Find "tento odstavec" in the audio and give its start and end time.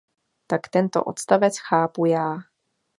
0.69-1.57